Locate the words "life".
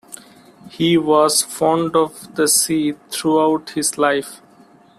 3.99-4.41